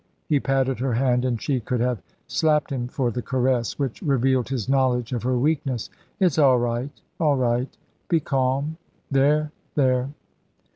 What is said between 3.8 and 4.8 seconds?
revealed his